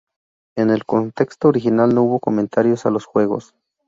[0.57, 3.53] En el texto original, no hubo comentarios a los juegos.